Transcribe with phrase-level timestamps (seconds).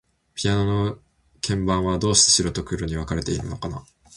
[0.33, 0.97] ピアノの
[1.47, 3.85] 鍵盤は、どうして白と黒に分かれているのかな。